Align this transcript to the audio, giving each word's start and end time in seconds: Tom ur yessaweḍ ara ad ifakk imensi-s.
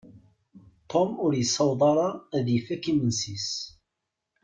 Tom 0.89 1.09
ur 1.25 1.31
yessaweḍ 1.35 1.81
ara 1.91 2.07
ad 2.37 2.45
ifakk 2.57 2.83
imensi-s. 2.91 3.49